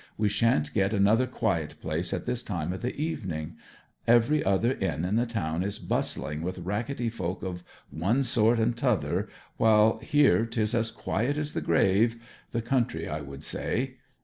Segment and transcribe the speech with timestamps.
[0.17, 3.57] We shan't get another quiet place at this time of the evening
[4.07, 8.75] every other inn in the town is bustling with rackety folk of one sort and
[8.75, 12.15] t'other, while here 'tis as quiet as the grave
[12.51, 13.97] the country, I would say.